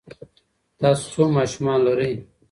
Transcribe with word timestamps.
تاسو 0.79 1.03
څو 1.13 1.23
ماشومان 1.37 1.79
لرئ؟ 1.85 2.11